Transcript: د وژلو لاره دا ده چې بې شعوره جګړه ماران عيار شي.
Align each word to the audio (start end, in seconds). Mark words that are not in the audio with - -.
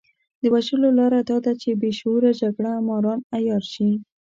د 0.41 0.43
وژلو 0.53 0.89
لاره 0.99 1.19
دا 1.29 1.37
ده 1.45 1.53
چې 1.61 1.69
بې 1.81 1.91
شعوره 1.99 2.31
جګړه 2.41 2.71
ماران 2.87 3.19
عيار 3.35 3.63
شي. 3.73 3.89